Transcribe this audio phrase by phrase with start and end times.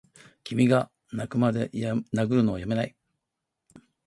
[0.43, 2.95] 君がッ泣くまで殴るのをやめない
[3.77, 3.81] ッ！